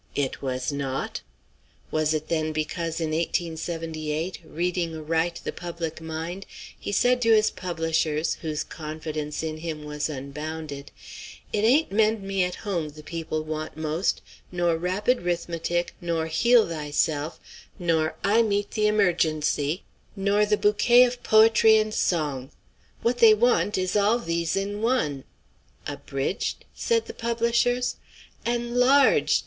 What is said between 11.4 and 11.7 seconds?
'It